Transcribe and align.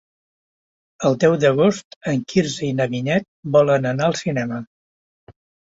El 1.09 1.17
deu 1.25 1.35
d'agost 1.43 1.99
en 2.13 2.25
Quirze 2.33 2.67
i 2.69 2.73
na 2.81 2.91
Vinyet 2.95 3.29
volen 3.59 3.91
anar 3.95 4.11
al 4.13 4.21
cinema. 4.25 4.61